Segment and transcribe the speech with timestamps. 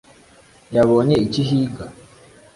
[0.75, 1.85] yabonye icyo ihiga?